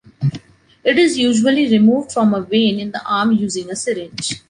[0.83, 4.39] It is usually removed from a vein in the arm using a syringe.